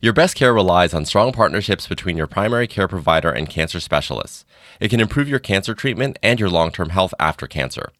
Your 0.00 0.12
best 0.12 0.36
care 0.36 0.54
relies 0.54 0.94
on 0.94 1.06
strong 1.06 1.32
partnerships 1.32 1.88
between 1.88 2.16
your 2.16 2.28
primary 2.28 2.68
care 2.68 2.86
provider 2.86 3.32
and 3.32 3.50
cancer 3.50 3.80
specialists. 3.80 4.44
It 4.78 4.90
can 4.90 5.00
improve 5.00 5.28
your 5.28 5.40
cancer 5.40 5.74
treatment 5.74 6.20
and 6.22 6.38
your 6.38 6.48
long 6.48 6.70
term 6.70 6.90
health 6.90 7.12
after 7.18 7.48
cancer. 7.48 7.90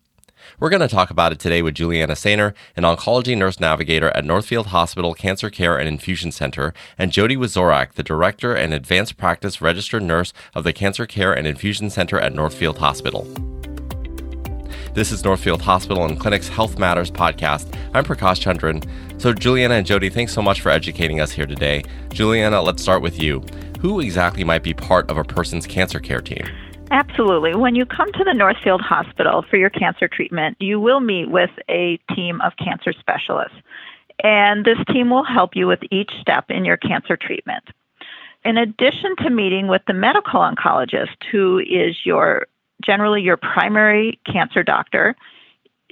We're 0.61 0.71
going 0.71 0.81
to 0.81 0.87
talk 0.87 1.11
about 1.11 1.33
it 1.33 1.41
today 1.41 1.61
with 1.61 1.75
Juliana 1.75 2.15
Sayner, 2.15 2.55
an 2.77 2.85
oncology 2.85 3.37
nurse 3.37 3.59
navigator 3.59 4.11
at 4.11 4.25
Northfield 4.25 4.69
Hospital 4.69 5.13
Cancer 5.13 5.51
Care 5.51 5.77
and 5.77 5.89
Infusion 5.89 6.31
Center, 6.31 6.73
and 6.97 7.11
Jodi 7.11 7.37
Wieczorek, 7.37 7.95
the 7.95 8.05
director 8.05 8.55
and 8.55 8.73
advanced 8.73 9.17
practice 9.17 9.61
registered 9.61 10.05
nurse 10.05 10.33
of 10.55 10.63
the 10.63 10.73
Cancer 10.73 11.05
Care 11.05 11.33
and 11.33 11.49
Infusion 11.49 11.91
Center 11.91 12.21
at 12.21 12.33
Northfield 12.33 12.79
Hospital. 12.79 13.27
This 14.95 15.13
is 15.13 15.23
Northfield 15.23 15.61
Hospital 15.61 16.05
and 16.07 16.19
Clinic's 16.19 16.49
Health 16.49 16.79
Matters 16.79 17.11
podcast. 17.11 17.73
I'm 17.93 18.05
Prakash 18.05 18.43
Chandran. 18.43 18.83
So, 19.21 19.33
Juliana 19.33 19.75
and 19.75 19.87
Jodi, 19.87 20.09
thanks 20.09 20.33
so 20.33 20.41
much 20.41 20.61
for 20.63 20.71
educating 20.71 21.21
us 21.21 21.31
here 21.31 21.47
today. 21.47 21.85
Juliana, 22.11 22.63
let's 22.63 22.83
start 22.83 23.03
with 23.03 23.23
you. 23.23 23.41
Who 23.81 24.01
exactly 24.01 24.45
might 24.45 24.63
be 24.63 24.73
part 24.73 25.09
of 25.11 25.19
a 25.19 25.25
person's 25.25 25.67
cancer 25.67 26.01
care 26.01 26.21
team? 26.21 26.45
Absolutely. 26.91 27.55
When 27.55 27.75
you 27.75 27.85
come 27.85 28.11
to 28.13 28.25
the 28.25 28.33
Northfield 28.33 28.81
Hospital 28.81 29.45
for 29.49 29.57
your 29.57 29.71
cancer 29.71 30.09
treatment, 30.09 30.57
you 30.59 30.81
will 30.81 31.01
meet 31.01 31.31
with 31.31 31.51
a 31.69 31.99
team 32.17 32.41
of 32.41 32.55
cancer 32.57 32.95
specialists. 32.99 33.59
And 34.25 34.65
this 34.65 34.79
team 34.93 35.11
will 35.11 35.25
help 35.25 35.55
you 35.55 35.67
with 35.67 35.81
each 35.91 36.11
step 36.21 36.47
in 36.49 36.65
your 36.65 36.79
cancer 36.79 37.17
treatment. 37.17 37.65
In 38.45 38.57
addition 38.57 39.15
to 39.19 39.31
meeting 39.31 39.69
with 39.69 39.83
the 39.87 39.93
medical 39.93 40.41
oncologist, 40.41 41.17
who 41.31 41.59
is 41.59 41.95
your 42.05 42.47
generally 42.85 43.23
your 43.23 43.37
primary 43.37 44.19
cancer 44.31 44.63
doctor, 44.63 45.17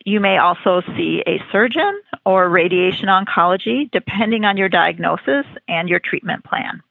you 0.04 0.20
may 0.20 0.38
also 0.38 0.82
see 0.96 1.22
a 1.26 1.42
surgeon 1.50 2.00
or 2.24 2.48
radiation 2.48 3.08
oncology, 3.08 3.90
depending 3.90 4.44
on 4.44 4.56
your 4.56 4.68
diagnosis 4.68 5.44
and 5.68 5.88
your 5.88 5.98
treatment 5.98 6.44
plan. 6.44 6.82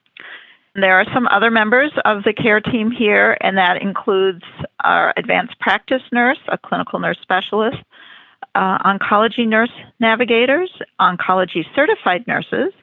There 0.76 1.00
are 1.00 1.06
some 1.14 1.26
other 1.28 1.50
members 1.50 1.92
of 2.04 2.24
the 2.24 2.34
care 2.34 2.60
team 2.60 2.92
here, 2.92 3.38
and 3.40 3.58
that 3.58 3.82
includes 3.82 4.44
our 4.84 5.14
advanced 5.16 5.58
practice 5.60 6.02
nurse, 6.12 6.40
a 6.50 6.58
clinical 6.58 7.00
nurse 7.00 7.18
specialist, 7.22 7.78
uh, 8.56 8.80
oncology 8.80 9.48
nurse 9.48 9.72
navigators, 10.02 10.70
oncology 11.00 11.64
certified 11.74 12.28
nurses, 12.28 12.74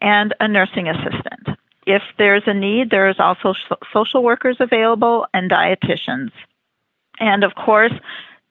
and 0.00 0.34
a 0.38 0.46
nursing 0.46 0.88
assistant. 0.88 1.58
If 1.84 2.02
there's 2.16 2.44
a 2.46 2.54
need, 2.54 2.90
there's 2.90 3.18
also 3.18 3.54
social 3.92 4.22
workers 4.22 4.58
available 4.60 5.26
and 5.34 5.50
dietitians. 5.50 6.30
And 7.20 7.44
of 7.44 7.54
course, 7.54 7.92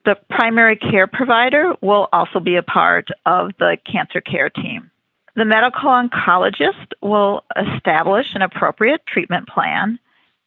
the 0.04 0.16
primary 0.30 0.76
care 0.76 1.06
provider 1.06 1.74
will 1.80 2.08
also 2.12 2.40
be 2.40 2.56
a 2.56 2.62
part 2.62 3.08
of 3.26 3.52
the 3.58 3.76
cancer 3.90 4.20
care 4.20 4.50
team. 4.50 4.90
The 5.34 5.44
medical 5.44 5.88
oncologist 5.88 6.92
will 7.00 7.44
establish 7.56 8.34
an 8.34 8.42
appropriate 8.42 9.06
treatment 9.06 9.48
plan 9.48 9.98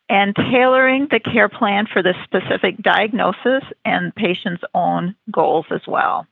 and 0.10 0.36
tailoring 0.36 1.08
the 1.10 1.20
care 1.20 1.50
plan 1.50 1.88
for 1.92 2.04
the 2.04 2.14
specific 2.24 2.78
diagnosis 2.78 3.64
and 3.84 4.14
patient's 4.14 4.64
own 4.76 5.16
goals 5.32 5.66
as 5.72 5.82
well. 5.88 6.28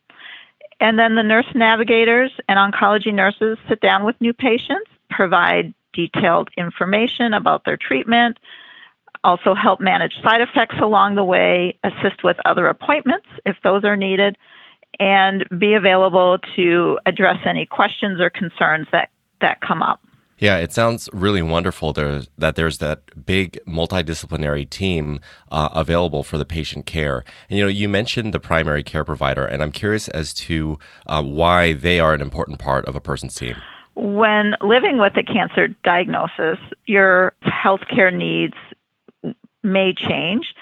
And 0.80 1.00
then 1.00 1.16
the 1.16 1.23
nurse 1.23 1.48
navigators 1.56 2.31
and 2.48 2.59
oncology 2.59 3.14
nurses 3.14 3.58
sit 3.67 3.80
down 3.80 4.04
with 4.04 4.20
new 4.20 4.34
patients, 4.34 4.89
provide 5.09 5.73
detailed 5.94 6.50
information 6.58 7.34
about 7.34 7.66
their 7.66 7.78
treatment, 7.78 8.38
also 9.23 9.53
help 9.53 9.79
manage 9.79 10.13
side 10.23 10.41
effects 10.41 10.75
along 10.81 11.16
the 11.16 11.23
way, 11.23 11.77
assist 11.83 12.23
with 12.23 12.38
other 12.45 12.67
appointments 12.67 13.27
if 13.45 13.55
those 13.63 13.83
are 13.83 13.95
needed, 13.95 14.38
and 14.99 15.45
be 15.57 15.73
available 15.73 16.38
to 16.55 16.99
address 17.05 17.38
any 17.45 17.65
questions 17.65 18.19
or 18.21 18.30
concerns 18.30 18.88
that, 18.91 19.09
that 19.41 19.61
come 19.61 19.81
up. 19.81 20.02
Yeah, 20.39 20.57
it 20.57 20.73
sounds 20.73 21.09
really 21.13 21.41
wonderful 21.41 21.93
there, 21.93 22.23
that 22.38 22.55
there's 22.55 22.80
that 22.80 23.25
big 23.25 23.59
multidisciplinary 23.65 24.69
team 24.69 25.21
uh, 25.52 25.69
available 25.73 26.23
for 26.23 26.37
the 26.37 26.43
patient 26.45 26.85
care. 26.85 27.23
And 27.49 27.58
you 27.58 27.63
know, 27.63 27.69
you 27.69 27.87
mentioned 27.87 28.33
the 28.33 28.39
primary 28.39 28.83
care 28.83 29.05
provider, 29.05 29.45
and 29.45 29.64
I'm 29.64 29.71
curious 29.71 30.09
as 30.09 30.33
to 30.33 30.77
uh, 31.08 31.23
why 31.23 31.73
they 31.73 31.99
are 31.99 32.14
an 32.14 32.19
important 32.19 32.59
part 32.59 32.86
of 32.86 32.95
a 32.95 32.99
person's 32.99 33.36
team. 33.36 33.55
When 33.95 34.55
living 34.59 34.98
with 34.98 35.15
a 35.15 35.23
cancer 35.23 35.67
diagnosis, 35.83 36.58
your 36.87 37.33
healthcare 37.45 38.14
needs 38.14 38.55
may 39.63 39.93
change, 39.93 40.53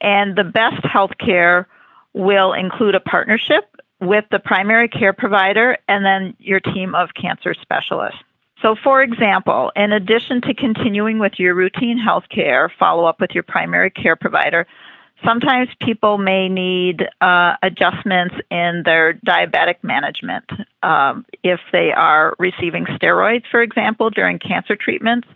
and 0.00 0.36
the 0.36 0.44
best 0.44 0.82
healthcare 0.82 1.66
will 2.12 2.52
include 2.52 2.94
a 2.94 3.00
partnership 3.00 3.64
with 4.00 4.24
the 4.30 4.38
primary 4.38 4.88
care 4.88 5.12
provider 5.12 5.78
and 5.88 6.04
then 6.04 6.34
your 6.38 6.60
team 6.60 6.94
of 6.94 7.10
cancer 7.14 7.54
specialists. 7.54 8.18
So, 8.60 8.76
for 8.82 9.02
example, 9.02 9.72
in 9.74 9.92
addition 9.92 10.40
to 10.42 10.54
continuing 10.54 11.18
with 11.18 11.32
your 11.38 11.54
routine 11.54 11.98
health 11.98 12.24
care, 12.28 12.72
follow 12.78 13.04
up 13.04 13.20
with 13.20 13.30
your 13.32 13.42
primary 13.42 13.90
care 13.90 14.14
provider, 14.14 14.66
sometimes 15.24 15.68
people 15.80 16.18
may 16.18 16.48
need 16.48 17.04
uh, 17.20 17.54
adjustments 17.62 18.36
in 18.50 18.82
their 18.84 19.14
diabetic 19.14 19.76
management. 19.82 20.44
Um, 20.82 21.24
if 21.42 21.60
they 21.72 21.92
are 21.92 22.34
receiving 22.38 22.84
steroids, 22.86 23.44
for 23.50 23.62
example, 23.62 24.10
during 24.10 24.38
cancer 24.38 24.76
treatments, 24.76 25.26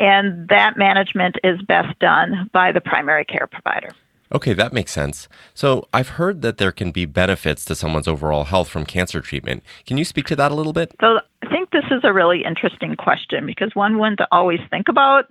and 0.00 0.48
that 0.48 0.76
management 0.76 1.36
is 1.44 1.60
best 1.62 1.96
done 2.00 2.50
by 2.52 2.72
the 2.72 2.80
primary 2.80 3.24
care 3.24 3.46
provider. 3.46 3.90
Okay, 4.32 4.52
that 4.54 4.72
makes 4.72 4.92
sense. 4.92 5.28
So, 5.54 5.88
I've 5.92 6.10
heard 6.10 6.40
that 6.42 6.58
there 6.58 6.70
can 6.70 6.92
be 6.92 7.04
benefits 7.04 7.64
to 7.64 7.74
someone's 7.74 8.06
overall 8.06 8.44
health 8.44 8.68
from 8.68 8.86
cancer 8.86 9.20
treatment. 9.20 9.64
Can 9.86 9.98
you 9.98 10.04
speak 10.04 10.26
to 10.26 10.36
that 10.36 10.52
a 10.52 10.54
little 10.54 10.72
bit? 10.72 10.94
So, 11.00 11.18
I 11.42 11.50
think 11.50 11.70
this 11.70 11.84
is 11.90 12.00
a 12.04 12.12
really 12.12 12.44
interesting 12.44 12.94
question 12.94 13.44
because 13.44 13.74
one 13.74 13.98
wouldn't 13.98 14.20
always 14.30 14.60
think 14.70 14.88
about 14.88 15.24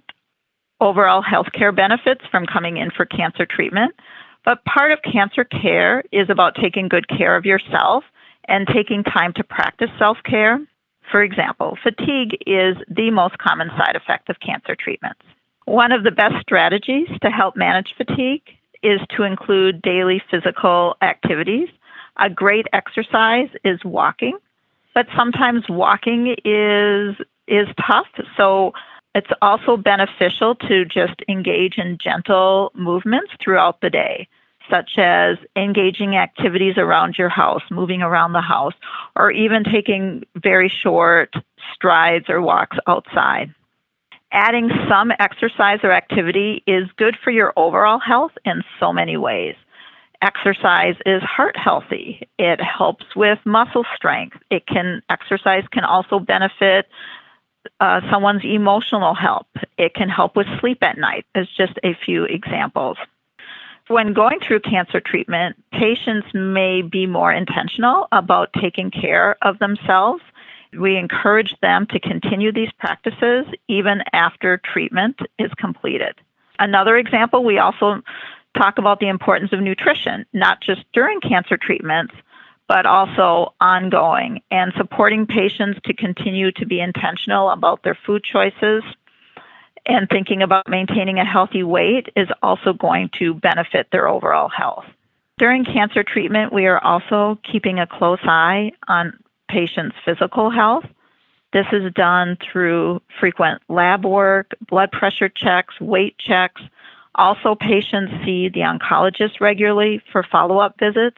overall 0.81 1.24
healthcare 1.24 1.75
benefits 1.75 2.22
from 2.30 2.46
coming 2.46 2.78
in 2.78 2.91
for 2.91 3.06
cancer 3.06 3.46
treatment. 3.46 3.96
But 4.46 4.63
part 4.66 4.91
of 4.91 5.00
cancer 5.01 5.44
care 5.46 6.03
is 6.12 6.30
about 6.30 6.56
taking 6.62 6.90
good 6.90 7.07
care 7.07 7.36
of 7.36 7.46
yourself 7.46 8.03
and 8.47 8.68
taking 8.68 9.03
time 9.03 9.34
to 9.36 9.44
practice 9.44 9.90
self 9.97 10.18
care. 10.25 10.59
For 11.12 11.24
example, 11.24 11.78
fatigue 11.81 12.38
is 12.46 12.78
the 12.88 13.12
most 13.12 13.38
common 13.38 13.70
side 13.78 13.96
effect 13.96 14.30
of 14.30 14.40
cancer 14.40 14.75
treatments. 14.75 15.22
One 15.66 15.92
of 15.92 16.03
the 16.03 16.12
best 16.12 16.36
strategies 16.42 17.08
to 17.22 17.30
help 17.30 17.56
manage 17.56 17.94
fatigue 17.97 18.44
is 18.81 19.00
to 19.16 19.24
include 19.24 19.81
daily 19.81 20.22
physical 20.30 20.96
activities. 21.02 21.69
A 22.18 22.30
great 22.30 22.66
exercise 22.74 23.50
is 23.64 23.80
walking, 23.84 24.38
but 24.94 25.08
sometimes 25.16 25.64
walking 25.69 26.36
is 26.46 27.16
is 27.48 27.68
tough. 27.88 28.08
So 28.38 28.74
it's 29.16 29.31
also 29.42 29.75
beneficial 29.78 30.56
to 30.56 30.86
just 30.86 31.22
engage 31.28 31.78
in 31.78 31.98
gentle 32.02 32.72
movements 32.75 33.31
throughout 33.44 33.81
the 33.81 33.90
day, 33.90 34.28
such 34.69 34.91
as 34.97 35.38
engaging 35.56 36.16
activities 36.16 36.78
around 36.78 37.18
your 37.18 37.30
house, 37.30 37.63
moving 37.72 38.02
around 38.02 38.34
the 38.34 38.41
house, 38.41 38.74
or 39.16 39.31
even 39.31 39.63
taking 39.63 40.24
very 40.35 40.69
short 40.69 41.34
strides 41.74 42.30
or 42.30 42.41
walks 42.41 42.78
outside 42.88 43.53
adding 44.31 44.69
some 44.88 45.12
exercise 45.19 45.80
or 45.84 45.91
activity 45.91 46.63
is 46.68 46.88
good 46.97 47.18
for 47.24 47.31
your 47.31 47.53
overall 47.56 48.00
health 48.00 48.31
in 48.46 48.63
so 48.80 48.94
many 48.94 49.18
ways. 49.18 49.56
Exercise 50.22 50.96
is 51.06 51.22
heart 51.24 51.56
healthy. 51.57 52.28
It 52.38 52.59
helps 52.62 53.06
with 53.16 53.40
muscle 53.46 53.86
strength. 53.96 54.38
It 54.51 54.68
can 54.68 55.01
exercise 55.09 55.63
can 55.72 55.86
also 55.86 56.19
benefit 56.19 56.88
uh, 57.80 58.01
someone's 58.12 58.44
emotional 58.44 59.16
health. 59.16 59.47
It 59.78 59.94
can 59.94 60.09
help 60.09 60.36
with 60.36 60.47
sleep 60.59 60.84
at 60.84 60.97
night. 60.97 61.25
As 61.36 61.47
just 61.57 61.80
a 61.84 61.97
few 62.06 62.25
examples. 62.25 62.97
When 63.90 64.14
going 64.14 64.40
through 64.40 64.62
cancer 64.62 65.02
treatment, 65.02 65.56
patients 65.72 66.28
may 66.34 66.82
be 66.82 67.06
more 67.06 67.34
intentional 67.34 68.08
about 68.12 68.54
taking 68.54 68.92
care 68.92 69.36
of 69.42 69.60
themselves 69.60 70.22
we 70.78 70.98
encourage 70.98 71.56
them 71.62 71.88
to 71.88 72.00
continue 72.00 72.52
these 72.52 72.72
practices 72.78 73.46
even 73.68 74.04
after 74.13 74.58
treatment 74.58 75.19
is 75.38 75.52
completed. 75.58 76.16
Another 76.60 76.98
example, 76.98 77.44
we 77.44 77.58
also 77.58 78.02
talk 78.58 78.78
about 78.78 79.00
the 79.00 79.08
importance 79.08 79.54
of 79.54 79.62
nutrition, 79.62 80.25
not 80.34 80.62
just 80.62 80.84
during 80.94 81.22
cancer 81.22 81.58
treatments, 81.58 82.13
but 82.68 82.86
also 82.86 83.54
ongoing, 83.60 84.42
and 84.52 84.74
supporting 84.78 85.25
patients 85.25 85.80
to 85.86 85.94
continue 85.94 86.52
to 86.52 86.66
be 86.68 86.80
intentional 86.80 87.50
about 87.50 87.81
their 87.84 87.98
food 88.06 88.24
choices 88.24 88.84
and 89.89 90.07
thinking 90.07 90.44
about 90.44 90.69
maintaining 90.69 91.18
a 91.18 91.25
healthy 91.25 91.63
weight 91.63 92.09
is 92.15 92.27
also 92.44 92.74
going 92.74 93.09
to 93.18 93.33
benefit 93.33 93.88
their 93.91 94.07
overall 94.07 94.47
health. 94.47 94.86
During 95.39 95.65
cancer 95.65 96.03
treatment, 96.03 96.53
we 96.53 96.68
are 96.68 96.83
also 96.83 97.39
keeping 97.50 97.80
a 97.80 97.88
close 97.88 98.19
eye 98.24 98.71
on 98.88 99.18
patient's 99.50 99.95
physical 100.06 100.51
health. 100.51 100.86
This 101.53 101.65
is 101.71 101.91
done 101.94 102.38
through 102.39 103.01
frequent 103.19 103.63
lab 103.68 104.06
work, 104.06 104.51
blood 104.68 104.91
pressure 104.91 105.30
checks, 105.30 105.80
weight 105.81 106.18
checks. 106.19 106.62
Also, 107.15 107.56
patients 107.56 108.13
see 108.24 108.50
the 108.50 108.59
oncologist 108.59 109.41
regularly 109.41 110.03
for 110.12 110.21
follow 110.21 110.59
up 110.59 110.77
visits, 110.80 111.18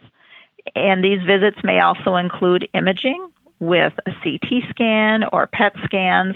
and 0.76 1.04
these 1.04 1.22
visits 1.24 1.58
may 1.64 1.82
also 1.82 2.16
include 2.16 2.70
imaging 2.74 3.30
with 3.60 3.94
a 4.06 4.12
CT 4.24 4.70
scan 4.70 5.26
or 5.34 5.48
PET 5.48 5.74
scans, 5.84 6.36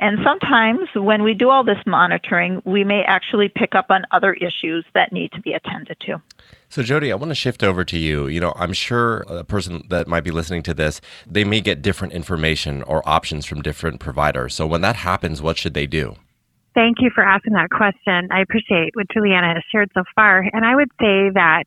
And 0.00 0.18
sometimes 0.24 0.88
when 0.94 1.22
we 1.24 1.34
do 1.34 1.50
all 1.50 1.64
this 1.64 1.78
monitoring, 1.86 2.62
we 2.64 2.84
may 2.84 3.02
actually 3.02 3.48
pick 3.48 3.74
up 3.74 3.86
on 3.90 4.04
other 4.12 4.32
issues 4.34 4.84
that 4.94 5.12
need 5.12 5.32
to 5.32 5.40
be 5.40 5.52
attended 5.52 5.96
to. 6.06 6.22
So, 6.68 6.82
Jodi, 6.82 7.10
I 7.10 7.16
want 7.16 7.30
to 7.30 7.34
shift 7.34 7.64
over 7.64 7.84
to 7.84 7.98
you. 7.98 8.26
You 8.28 8.40
know, 8.40 8.52
I'm 8.56 8.72
sure 8.72 9.24
a 9.28 9.42
person 9.42 9.84
that 9.88 10.06
might 10.06 10.22
be 10.22 10.30
listening 10.30 10.62
to 10.64 10.74
this, 10.74 11.00
they 11.26 11.42
may 11.42 11.60
get 11.60 11.82
different 11.82 12.12
information 12.12 12.82
or 12.84 13.06
options 13.08 13.46
from 13.46 13.62
different 13.62 14.00
providers. 14.00 14.54
So, 14.54 14.66
when 14.66 14.82
that 14.82 14.96
happens, 14.96 15.42
what 15.42 15.58
should 15.58 15.74
they 15.74 15.86
do? 15.86 16.14
Thank 16.74 16.98
you 17.00 17.10
for 17.12 17.24
asking 17.24 17.54
that 17.54 17.70
question. 17.70 18.28
I 18.30 18.40
appreciate 18.40 18.94
what 18.94 19.06
Juliana 19.12 19.54
has 19.54 19.64
shared 19.72 19.90
so 19.94 20.04
far. 20.14 20.48
And 20.52 20.64
I 20.64 20.76
would 20.76 20.90
say 21.00 21.30
that 21.34 21.64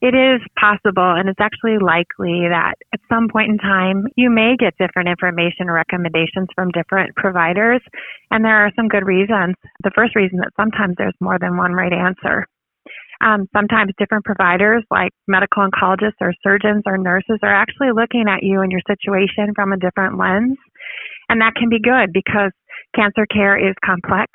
it 0.00 0.14
is 0.14 0.40
possible 0.54 1.18
and 1.18 1.28
it's 1.28 1.40
actually 1.42 1.78
likely 1.82 2.46
that 2.46 2.74
at 2.94 3.00
some 3.08 3.26
point 3.26 3.50
in 3.50 3.58
time 3.58 4.06
you 4.16 4.30
may 4.30 4.54
get 4.56 4.78
different 4.78 5.08
information 5.08 5.68
or 5.68 5.74
recommendations 5.74 6.46
from 6.54 6.70
different 6.70 7.14
providers. 7.16 7.82
And 8.30 8.44
there 8.44 8.62
are 8.64 8.70
some 8.76 8.88
good 8.88 9.04
reasons. 9.04 9.56
The 9.82 9.90
first 9.94 10.14
reason 10.14 10.38
that 10.38 10.54
sometimes 10.56 10.94
there's 10.98 11.18
more 11.20 11.38
than 11.40 11.56
one 11.56 11.72
right 11.72 11.92
answer. 11.92 12.46
Um, 13.20 13.50
sometimes 13.52 13.90
different 13.98 14.24
providers 14.24 14.84
like 14.90 15.10
medical 15.26 15.66
oncologists 15.66 16.22
or 16.22 16.32
surgeons 16.44 16.82
or 16.86 16.96
nurses 16.96 17.42
are 17.42 17.54
actually 17.54 17.90
looking 17.90 18.26
at 18.30 18.44
you 18.44 18.60
and 18.60 18.70
your 18.70 18.82
situation 18.86 19.50
from 19.56 19.72
a 19.72 19.78
different 19.78 20.16
lens. 20.16 20.56
And 21.28 21.40
that 21.40 21.56
can 21.56 21.68
be 21.68 21.82
good 21.82 22.12
because 22.14 22.52
cancer 22.94 23.26
care 23.26 23.58
is 23.58 23.74
complex. 23.84 24.30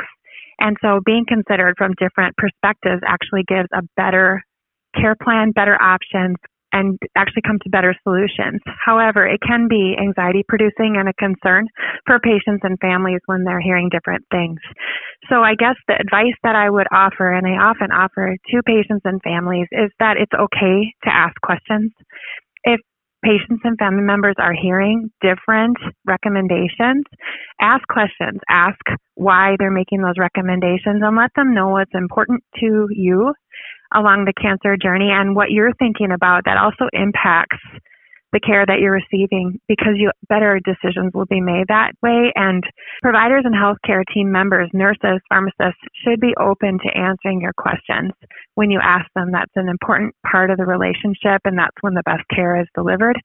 And 0.60 0.76
so 0.82 1.00
being 1.06 1.26
considered 1.26 1.76
from 1.78 1.96
different 1.98 2.36
perspectives 2.36 3.02
actually 3.08 3.44
gives 3.48 3.70
a 3.74 3.82
better 3.96 4.44
care 4.94 5.16
plan, 5.22 5.52
better 5.52 5.82
options, 5.82 6.36
and 6.74 6.98
actually 7.16 7.44
come 7.46 7.60
to 7.64 7.70
better 7.70 7.96
solutions. 8.04 8.60
However, 8.84 9.28
it 9.28 9.40
can 9.46 9.68
be 9.70 9.96
anxiety 10.02 10.44
producing 10.50 10.98
and 10.98 11.08
a 11.08 11.14
concern 11.14 11.68
for 12.06 12.20
patients 12.20 12.62
and 12.64 12.78
families 12.82 13.22
when 13.28 13.44
they're 13.44 13.62
hearing 13.62 13.90
different 13.90 14.26
things. 14.32 14.58
So 15.30 15.42
I 15.46 15.54
guess 15.54 15.76
the 15.88 15.94
advice 15.94 16.36
that 16.44 16.56
I 16.56 16.70
would 16.70 16.88
offer, 16.92 17.32
and 17.32 17.46
I 17.46 17.62
often 17.62 17.92
offer 17.92 18.36
to 18.50 18.64
patients 18.66 19.06
and 19.06 19.22
families, 19.24 19.68
is 19.72 19.92
that 20.00 20.18
it's 20.18 20.34
okay 20.34 20.92
to 21.06 21.10
ask 21.14 21.36
questions. 21.46 21.92
If 22.64 22.82
patients 23.24 23.62
and 23.64 23.78
family 23.78 24.04
members 24.04 24.36
are 24.40 24.54
hearing 24.54 25.10
different 25.22 25.78
recommendations, 26.06 27.06
ask 27.62 27.88
questions, 27.88 28.42
ask 28.50 28.82
why 29.16 29.56
they're 29.60 29.72
making 29.72 30.02
those 30.02 30.18
recommendations, 30.18 31.02
and 31.02 31.16
let 31.16 31.32
them 31.36 31.54
know 31.54 31.70
what's 31.70 31.94
important 31.94 32.44
to 32.60 32.88
you 32.90 33.34
along 33.94 34.26
the 34.26 34.34
cancer 34.34 34.78
journey 34.78 35.10
and 35.12 35.36
what 35.36 35.52
you're 35.52 35.74
thinking 35.80 36.12
about 36.12 36.44
that 36.46 36.58
also 36.58 36.90
impacts 36.94 37.58
the 38.34 38.42
care 38.42 38.66
that 38.66 38.82
you're 38.82 38.98
receiving 38.98 39.62
because 39.68 39.94
you 39.96 40.12
better 40.28 40.60
decisions 40.66 41.14
will 41.14 41.30
be 41.30 41.40
made 41.40 41.70
that 41.70 41.94
way. 42.02 42.34
And 42.36 42.64
providers 43.02 43.46
and 43.46 43.54
healthcare 43.54 44.02
team 44.12 44.32
members 44.32 44.70
nurses 44.74 45.22
pharmacists 45.30 45.86
should 46.04 46.20
be 46.20 46.34
open 46.42 46.80
to 46.82 46.98
answering 46.98 47.40
your 47.40 47.54
questions 47.54 48.12
when 48.56 48.72
you 48.72 48.80
ask 48.82 49.06
them. 49.16 49.32
That's 49.32 49.54
an 49.56 49.70
important 49.70 50.16
part 50.26 50.50
of 50.50 50.58
the 50.58 50.66
relationship 50.66 51.46
and 51.46 51.58
that's 51.58 51.78
when 51.82 51.94
the 51.94 52.04
best 52.04 52.26
care 52.34 52.60
is 52.60 52.68
delivered. 52.74 53.22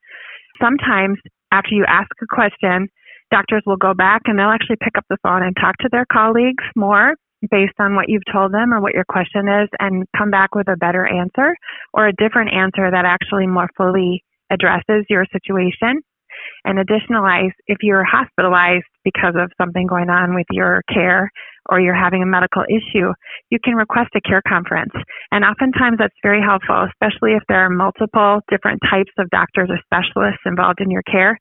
Sometimes 0.60 1.18
after 1.50 1.74
you 1.74 1.84
ask 1.88 2.10
a 2.22 2.26
question 2.28 2.88
doctors 3.30 3.62
will 3.66 3.76
go 3.76 3.94
back 3.94 4.22
and 4.24 4.38
they'll 4.38 4.48
actually 4.48 4.80
pick 4.80 4.96
up 4.96 5.04
the 5.08 5.18
phone 5.22 5.42
and 5.42 5.56
talk 5.60 5.76
to 5.78 5.88
their 5.90 6.06
colleagues 6.10 6.64
more 6.76 7.14
based 7.50 7.74
on 7.78 7.94
what 7.94 8.08
you've 8.08 8.26
told 8.32 8.52
them 8.52 8.72
or 8.72 8.80
what 8.80 8.94
your 8.94 9.04
question 9.04 9.48
is 9.48 9.68
and 9.78 10.06
come 10.16 10.30
back 10.30 10.54
with 10.54 10.68
a 10.68 10.76
better 10.76 11.06
answer 11.06 11.54
or 11.92 12.08
a 12.08 12.12
different 12.12 12.52
answer 12.52 12.90
that 12.90 13.04
actually 13.04 13.46
more 13.46 13.68
fully 13.76 14.24
addresses 14.50 15.04
your 15.08 15.24
situation. 15.32 16.02
And 16.64 16.78
additionally, 16.78 17.52
if 17.66 17.78
you're 17.82 18.04
hospitalized 18.04 18.86
because 19.04 19.34
of 19.36 19.50
something 19.60 19.86
going 19.86 20.10
on 20.10 20.34
with 20.34 20.46
your 20.50 20.82
care 20.92 21.30
or 21.70 21.80
you're 21.80 21.94
having 21.94 22.22
a 22.22 22.26
medical 22.26 22.62
issue, 22.68 23.12
you 23.50 23.58
can 23.62 23.74
request 23.74 24.10
a 24.16 24.20
care 24.20 24.42
conference. 24.46 24.92
And 25.30 25.44
oftentimes 25.44 25.96
that's 25.98 26.16
very 26.22 26.40
helpful, 26.42 26.88
especially 26.88 27.32
if 27.32 27.42
there 27.48 27.64
are 27.64 27.70
multiple 27.70 28.40
different 28.50 28.80
types 28.90 29.12
of 29.18 29.28
doctors 29.30 29.68
or 29.70 29.78
specialists 29.84 30.42
involved 30.46 30.80
in 30.80 30.90
your 30.90 31.02
care, 31.02 31.38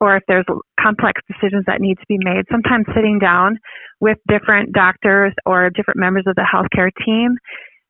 or 0.00 0.16
if 0.16 0.22
there's 0.28 0.46
complex 0.80 1.20
decisions 1.26 1.64
that 1.66 1.80
need 1.80 1.98
to 1.98 2.06
be 2.08 2.18
made. 2.18 2.44
Sometimes 2.50 2.86
sitting 2.94 3.18
down 3.18 3.58
with 4.00 4.18
different 4.28 4.72
doctors 4.72 5.32
or 5.46 5.70
different 5.70 5.98
members 5.98 6.24
of 6.26 6.34
the 6.34 6.46
healthcare 6.46 6.90
team 7.04 7.36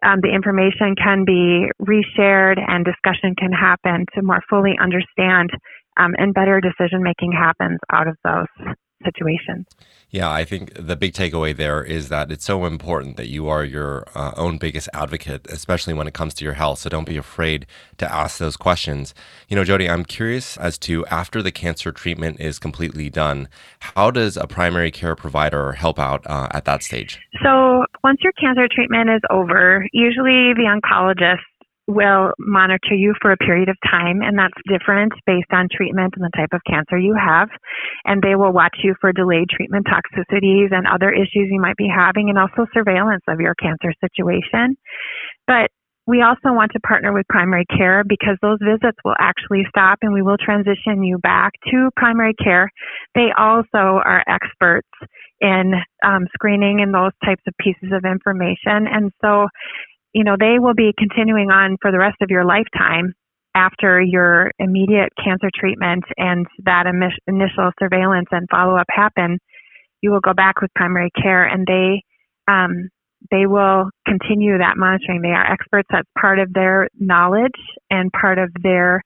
um, 0.05 0.21
the 0.23 0.31
information 0.31 0.95
can 0.95 1.25
be 1.25 1.67
reshared 1.83 2.59
and 2.59 2.85
discussion 2.85 3.35
can 3.37 3.51
happen 3.51 4.07
to 4.15 4.23
more 4.23 4.43
fully 4.49 4.75
understand 4.81 5.51
um, 5.99 6.15
and 6.19 6.33
better 6.35 6.61
decision 6.61 7.03
making 7.03 7.33
happens 7.33 7.79
out 7.93 8.09
of 8.09 8.17
those 8.25 8.75
situations. 9.05 9.67
Yeah, 10.11 10.31
I 10.31 10.45
think 10.45 10.73
the 10.75 10.97
big 10.97 11.13
takeaway 11.13 11.57
there 11.57 11.83
is 11.83 12.09
that 12.09 12.33
it's 12.33 12.45
so 12.45 12.65
important 12.65 13.17
that 13.17 13.29
you 13.29 13.47
are 13.49 13.65
your 13.65 14.07
uh, 14.15 14.33
own 14.37 14.59
biggest 14.59 14.89
advocate, 14.95 15.47
especially 15.51 15.93
when 15.93 16.07
it 16.07 16.15
comes 16.15 16.35
to 16.35 16.45
your 16.45 16.55
health. 16.55 16.81
So 16.81 16.91
don't 16.91 17.07
be 17.07 17.17
afraid 17.17 17.67
to 17.99 18.13
ask 18.13 18.39
those 18.39 18.57
questions. 18.57 19.15
You 19.49 19.57
know, 19.57 19.65
Jodi, 19.65 19.89
I'm 19.89 20.05
curious 20.05 20.57
as 20.57 20.79
to 20.79 21.05
after 21.07 21.43
the 21.43 21.53
cancer 21.53 21.93
treatment 21.93 22.41
is 22.41 22.59
completely 22.59 23.11
done, 23.11 23.49
how 23.81 24.11
does 24.11 24.37
a 24.37 24.47
primary 24.47 24.91
care 24.91 25.15
provider 25.15 25.73
help 25.73 25.99
out 25.99 26.27
uh, 26.27 26.49
at 26.53 26.65
that 26.65 26.83
stage? 26.83 27.21
So 27.45 27.85
once 28.03 28.19
your 28.23 28.33
cancer 28.33 28.67
treatment 28.75 29.11
is 29.11 29.21
over, 29.31 29.87
usually 29.93 30.55
the 30.55 30.67
oncologist 30.67 31.45
will 31.89 32.33
monitor 32.39 32.95
you 32.95 33.15
for 33.21 33.33
a 33.33 33.37
period 33.39 33.69
of 33.69 33.77
time, 33.91 34.21
and 34.21 34.39
that's 34.39 34.55
different 34.69 35.13
based 35.27 35.51
on 35.51 35.69
treatment 35.73 36.15
and 36.17 36.25
the 36.25 36.37
type 36.37 36.53
of 36.53 36.61
cancer 36.69 36.99
you 36.99 37.17
have. 37.17 37.49
And 38.05 38.23
they 38.23 38.37
will 38.37 38.53
watch 38.53 38.77
you 38.85 38.95
for 39.01 39.13
delayed 39.13 39.49
treatment 39.49 39.87
toxicities 39.87 40.71
and 40.71 40.87
other 40.87 41.11
issues 41.11 41.49
you 41.51 41.61
might 41.61 41.77
be 41.77 41.89
having, 41.89 42.29
and 42.29 42.39
also 42.39 42.69
surveillance 42.75 43.25
of 43.27 43.41
your 43.41 43.55
cancer 43.55 43.93
situation. 44.01 44.77
But 45.47 45.71
we 46.07 46.23
also 46.23 46.57
want 46.57 46.73
to 46.73 46.81
partner 46.81 47.13
with 47.13 47.27
primary 47.29 47.67
care 47.77 48.03
because 48.03 48.37
those 48.41 48.59
visits 48.65 48.97
will 49.05 49.17
actually 49.21 49.65
stop 49.69 49.99
and 50.01 50.13
we 50.13 50.23
will 50.23 50.39
transition 50.39 51.03
you 51.03 51.19
back 51.19 51.53
to 51.71 51.91
primary 51.97 52.33
care. 52.43 52.71
They 53.15 53.29
also 53.37 54.01
are 54.05 54.25
experts 54.27 54.89
in 55.41 55.75
um, 56.03 56.27
screening 56.33 56.81
and 56.81 56.95
those 56.95 57.13
types 57.23 57.43
of 57.47 57.53
pieces 57.61 57.93
of 57.93 58.05
information. 58.05 58.89
And 58.89 59.13
so 59.21 59.49
you 60.13 60.25
know, 60.25 60.37
they 60.39 60.59
will 60.59 60.75
be 60.75 60.93
continuing 60.97 61.51
on 61.51 61.77
for 61.81 61.93
the 61.93 61.99
rest 61.99 62.17
of 62.23 62.31
your 62.31 62.45
lifetime 62.45 63.15
after 63.55 64.01
your 64.01 64.53
immediate 64.59 65.11
cancer 65.23 65.51
treatment 65.55 66.05
and 66.17 66.47
that 66.65 66.87
initial 66.87 67.71
surveillance 67.79 68.29
and 68.31 68.49
follow 68.51 68.77
up 68.77 68.87
happen. 68.91 69.39
You 70.01 70.11
will 70.11 70.21
go 70.21 70.33
back 70.33 70.61
with 70.61 70.71
primary 70.75 71.11
care 71.21 71.45
and 71.45 71.67
they, 71.67 72.03
um, 72.51 72.89
they 73.31 73.47
will 73.47 73.91
continue 74.07 74.59
that 74.59 74.77
monitoring. 74.77 75.23
They 75.23 75.31
are 75.31 75.53
experts. 75.53 75.89
That's 75.91 76.09
part 76.19 76.39
of 76.39 76.53
their 76.53 76.89
knowledge 76.99 77.59
and 77.91 78.13
part 78.13 78.39
of 78.39 78.51
their 78.63 79.03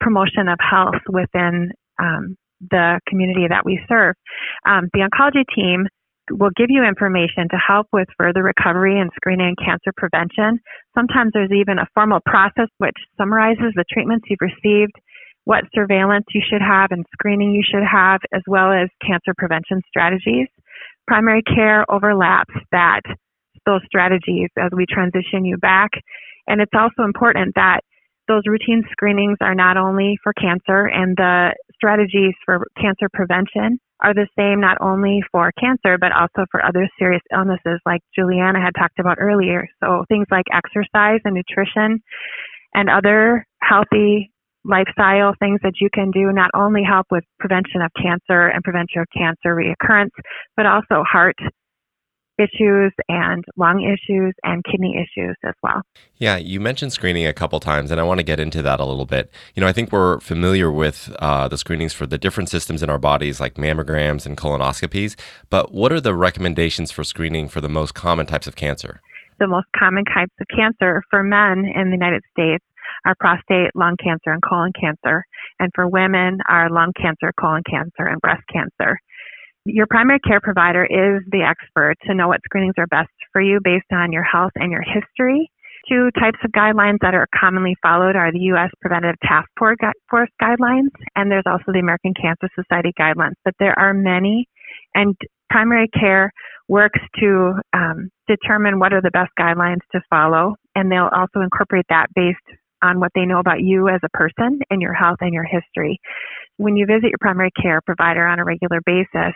promotion 0.00 0.48
of 0.48 0.58
health 0.60 1.02
within 1.08 1.72
um, 1.98 2.36
the 2.70 3.00
community 3.08 3.46
that 3.48 3.64
we 3.64 3.80
serve. 3.88 4.14
Um, 4.66 4.88
the 4.92 5.00
oncology 5.00 5.44
team 5.54 5.86
will 6.30 6.50
give 6.56 6.68
you 6.70 6.84
information 6.84 7.48
to 7.50 7.56
help 7.56 7.86
with 7.92 8.08
further 8.18 8.42
recovery 8.42 8.98
and 8.98 9.10
screening 9.16 9.54
and 9.54 9.58
cancer 9.58 9.92
prevention. 9.96 10.60
Sometimes 10.94 11.32
there's 11.32 11.52
even 11.52 11.78
a 11.78 11.86
formal 11.94 12.20
process 12.26 12.68
which 12.78 12.96
summarizes 13.16 13.72
the 13.74 13.84
treatments 13.92 14.26
you've 14.28 14.40
received, 14.40 14.92
what 15.44 15.64
surveillance 15.74 16.26
you 16.34 16.42
should 16.42 16.62
have 16.62 16.90
and 16.90 17.04
screening 17.12 17.52
you 17.52 17.62
should 17.62 17.84
have, 17.84 18.20
as 18.34 18.42
well 18.46 18.72
as 18.72 18.88
cancer 19.00 19.32
prevention 19.38 19.80
strategies. 19.88 20.48
Primary 21.06 21.42
care 21.42 21.84
overlaps 21.90 22.54
that 22.72 23.02
those 23.64 23.80
strategies 23.86 24.48
as 24.58 24.70
we 24.74 24.86
transition 24.88 25.44
you 25.44 25.56
back. 25.56 25.90
And 26.46 26.60
it's 26.60 26.74
also 26.74 27.04
important 27.04 27.54
that 27.54 27.80
those 28.28 28.42
routine 28.46 28.82
screenings 28.90 29.38
are 29.40 29.54
not 29.54 29.76
only 29.76 30.18
for 30.22 30.32
cancer 30.32 30.86
and 30.86 31.16
the 31.16 31.54
strategies 31.74 32.34
for 32.44 32.66
cancer 32.80 33.08
prevention 33.12 33.78
are 34.02 34.12
the 34.12 34.28
same 34.38 34.60
not 34.60 34.76
only 34.80 35.20
for 35.32 35.52
cancer 35.58 35.96
but 35.98 36.12
also 36.12 36.44
for 36.50 36.64
other 36.64 36.88
serious 36.98 37.22
illnesses 37.32 37.80
like 37.86 38.00
Juliana 38.14 38.60
had 38.60 38.74
talked 38.78 38.98
about 38.98 39.18
earlier. 39.20 39.66
So 39.82 40.04
things 40.08 40.26
like 40.30 40.44
exercise 40.52 41.20
and 41.24 41.34
nutrition 41.34 42.02
and 42.74 42.90
other 42.90 43.46
healthy 43.62 44.32
lifestyle 44.64 45.32
things 45.38 45.60
that 45.62 45.80
you 45.80 45.88
can 45.94 46.10
do 46.10 46.32
not 46.32 46.50
only 46.54 46.82
help 46.82 47.06
with 47.10 47.24
prevention 47.38 47.80
of 47.80 47.90
cancer 47.94 48.48
and 48.48 48.62
prevention 48.64 49.00
of 49.00 49.06
cancer 49.16 49.54
reoccurrence, 49.54 50.10
but 50.56 50.66
also 50.66 51.04
heart 51.10 51.36
issues 52.38 52.92
and 53.08 53.44
lung 53.56 53.82
issues 53.82 54.34
and 54.44 54.64
kidney 54.64 54.96
issues 54.96 55.36
as 55.44 55.54
well. 55.62 55.82
Yeah, 56.16 56.36
you 56.36 56.60
mentioned 56.60 56.92
screening 56.92 57.26
a 57.26 57.32
couple 57.32 57.60
times, 57.60 57.90
and 57.90 58.00
I 58.00 58.04
want 58.04 58.18
to 58.18 58.24
get 58.24 58.40
into 58.40 58.62
that 58.62 58.80
a 58.80 58.84
little 58.84 59.06
bit. 59.06 59.30
You 59.54 59.60
know, 59.60 59.66
I 59.66 59.72
think 59.72 59.92
we're 59.92 60.20
familiar 60.20 60.70
with 60.70 61.14
uh, 61.18 61.48
the 61.48 61.58
screenings 61.58 61.92
for 61.92 62.06
the 62.06 62.18
different 62.18 62.48
systems 62.48 62.82
in 62.82 62.90
our 62.90 62.98
bodies, 62.98 63.40
like 63.40 63.54
mammograms 63.54 64.26
and 64.26 64.36
colonoscopies, 64.36 65.16
but 65.50 65.72
what 65.72 65.92
are 65.92 66.00
the 66.00 66.14
recommendations 66.14 66.90
for 66.90 67.04
screening 67.04 67.48
for 67.48 67.60
the 67.60 67.68
most 67.68 67.94
common 67.94 68.26
types 68.26 68.46
of 68.46 68.56
cancer? 68.56 69.00
The 69.38 69.46
most 69.46 69.66
common 69.78 70.04
types 70.04 70.32
of 70.40 70.46
cancer 70.54 71.02
for 71.10 71.22
men 71.22 71.64
in 71.74 71.90
the 71.90 71.96
United 71.96 72.22
States 72.32 72.64
are 73.04 73.14
prostate, 73.20 73.70
lung 73.74 73.96
cancer, 74.02 74.32
and 74.32 74.42
colon 74.42 74.72
cancer. 74.78 75.24
And 75.60 75.70
for 75.74 75.86
women 75.86 76.38
are 76.48 76.70
lung 76.70 76.92
cancer, 77.00 77.32
colon 77.38 77.62
cancer, 77.68 78.06
and 78.06 78.20
breast 78.20 78.42
cancer 78.52 78.98
Your 79.66 79.86
primary 79.88 80.20
care 80.20 80.40
provider 80.40 80.84
is 80.84 81.26
the 81.32 81.42
expert 81.42 81.96
to 82.06 82.14
know 82.14 82.28
what 82.28 82.40
screenings 82.44 82.74
are 82.78 82.86
best 82.86 83.10
for 83.32 83.42
you 83.42 83.58
based 83.62 83.90
on 83.90 84.12
your 84.12 84.22
health 84.22 84.52
and 84.54 84.70
your 84.70 84.82
history. 84.82 85.50
Two 85.88 86.10
types 86.18 86.38
of 86.44 86.52
guidelines 86.52 86.98
that 87.02 87.14
are 87.14 87.26
commonly 87.34 87.74
followed 87.82 88.14
are 88.14 88.30
the 88.30 88.46
U.S. 88.54 88.70
Preventive 88.80 89.16
Task 89.22 89.48
Force 89.58 90.30
guidelines, 90.40 90.90
and 91.16 91.30
there's 91.30 91.46
also 91.46 91.72
the 91.72 91.80
American 91.80 92.14
Cancer 92.14 92.48
Society 92.54 92.92
guidelines. 92.98 93.34
But 93.44 93.54
there 93.58 93.76
are 93.76 93.92
many, 93.92 94.46
and 94.94 95.16
primary 95.50 95.88
care 95.88 96.32
works 96.68 97.00
to 97.20 97.54
um, 97.72 98.10
determine 98.28 98.78
what 98.78 98.92
are 98.92 99.02
the 99.02 99.10
best 99.10 99.30
guidelines 99.38 99.82
to 99.92 100.00
follow, 100.10 100.54
and 100.76 100.90
they'll 100.90 101.10
also 101.12 101.40
incorporate 101.40 101.86
that 101.88 102.06
based 102.14 102.38
on 102.82 103.00
what 103.00 103.10
they 103.14 103.24
know 103.24 103.38
about 103.38 103.62
you 103.62 103.88
as 103.88 104.00
a 104.04 104.16
person 104.16 104.60
and 104.70 104.82
your 104.82 104.92
health 104.92 105.18
and 105.20 105.34
your 105.34 105.44
history. 105.44 105.98
When 106.56 106.76
you 106.76 106.86
visit 106.86 107.10
your 107.10 107.18
primary 107.20 107.50
care 107.60 107.80
provider 107.80 108.26
on 108.26 108.38
a 108.38 108.44
regular 108.44 108.80
basis, 108.84 109.34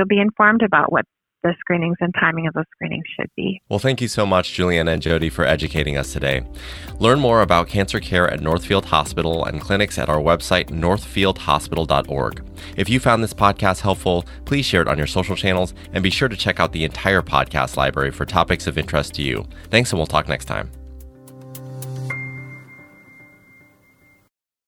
you'll 0.00 0.06
be 0.06 0.20
informed 0.20 0.62
about 0.62 0.90
what 0.90 1.04
the 1.42 1.54
screenings 1.58 1.96
and 2.00 2.14
timing 2.18 2.46
of 2.46 2.54
those 2.54 2.64
screenings 2.74 3.04
should 3.18 3.30
be. 3.36 3.62
Well, 3.68 3.78
thank 3.78 4.00
you 4.00 4.08
so 4.08 4.26
much, 4.26 4.52
Juliana 4.52 4.92
and 4.92 5.02
Jodi, 5.02 5.30
for 5.30 5.44
educating 5.44 5.96
us 5.96 6.12
today. 6.12 6.42
Learn 6.98 7.18
more 7.18 7.42
about 7.42 7.68
cancer 7.68 8.00
care 8.00 8.30
at 8.30 8.40
Northfield 8.40 8.84
Hospital 8.86 9.44
and 9.44 9.60
clinics 9.60 9.98
at 9.98 10.08
our 10.08 10.18
website, 10.20 10.68
northfieldhospital.org. 10.68 12.44
If 12.76 12.88
you 12.88 13.00
found 13.00 13.22
this 13.22 13.34
podcast 13.34 13.80
helpful, 13.80 14.26
please 14.44 14.66
share 14.66 14.82
it 14.82 14.88
on 14.88 14.98
your 14.98 15.06
social 15.06 15.36
channels 15.36 15.74
and 15.92 16.02
be 16.02 16.10
sure 16.10 16.28
to 16.28 16.36
check 16.36 16.60
out 16.60 16.72
the 16.72 16.84
entire 16.84 17.22
podcast 17.22 17.76
library 17.76 18.10
for 18.10 18.26
topics 18.26 18.66
of 18.66 18.76
interest 18.76 19.14
to 19.14 19.22
you. 19.22 19.46
Thanks, 19.70 19.92
and 19.92 19.98
we'll 19.98 20.06
talk 20.06 20.28
next 20.28 20.44
time. 20.44 20.70